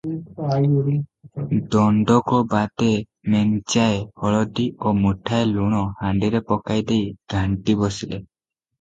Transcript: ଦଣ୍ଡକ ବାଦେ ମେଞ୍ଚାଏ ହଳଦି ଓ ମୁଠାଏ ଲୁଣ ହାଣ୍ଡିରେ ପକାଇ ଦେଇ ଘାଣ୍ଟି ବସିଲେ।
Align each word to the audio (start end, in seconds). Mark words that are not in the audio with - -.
ଦଣ୍ଡକ 1.75 2.39
ବାଦେ 2.55 2.89
ମେଞ୍ଚାଏ 3.35 4.01
ହଳଦି 4.25 4.67
ଓ 4.79 4.97
ମୁଠାଏ 5.05 5.49
ଲୁଣ 5.55 5.87
ହାଣ୍ଡିରେ 6.03 6.47
ପକାଇ 6.53 6.87
ଦେଇ 6.93 7.09
ଘାଣ୍ଟି 7.37 7.81
ବସିଲେ। 7.85 8.23